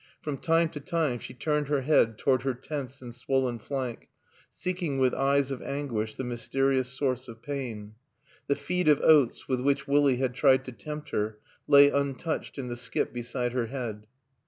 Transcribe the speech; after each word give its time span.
From 0.19 0.39
time 0.39 0.67
to 0.69 0.79
time 0.79 1.19
she 1.19 1.35
turned 1.35 1.67
her 1.67 1.81
head 1.81 2.17
toward 2.17 2.41
her 2.41 2.55
tense 2.55 3.03
and 3.03 3.13
swollen 3.13 3.59
flank, 3.59 4.07
seeking 4.49 4.97
with 4.97 5.13
eyes 5.13 5.51
of 5.51 5.61
anguish 5.61 6.15
the 6.15 6.23
mysterious 6.23 6.87
source 6.91 7.27
of 7.27 7.43
pain. 7.43 7.93
The 8.47 8.55
feed 8.55 8.87
of 8.87 8.99
oats 9.01 9.47
with 9.47 9.61
which 9.61 9.87
Willie 9.87 10.17
had 10.17 10.33
tried 10.33 10.65
to 10.65 10.71
tempt 10.71 11.11
her 11.11 11.37
lay 11.67 11.91
untouched 11.91 12.57
in 12.57 12.67
the 12.67 12.77
skip 12.77 13.13
beside 13.13 13.53
her 13.53 13.67
head. 13.67 14.07